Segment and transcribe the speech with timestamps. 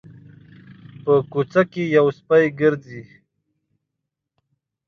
[1.03, 3.01] په کوڅه کې یو سپی ګرځي